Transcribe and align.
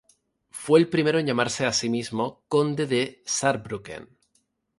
Fue 0.49 0.79
el 0.79 0.89
primero 0.89 1.19
en 1.19 1.27
llamarse 1.27 1.63
a 1.67 1.71
sí 1.73 1.87
mismo 1.87 2.43
"Conde 2.47 2.87
de 2.87 3.21
Saarbrücken. 3.23 4.09